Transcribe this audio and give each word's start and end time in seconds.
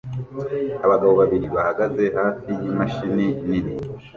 Abagabo 0.85 1.13
babiri 1.21 1.47
bahagaze 1.55 2.03
hafi 2.19 2.49
yimashini 2.61 3.27
nini 3.47 3.73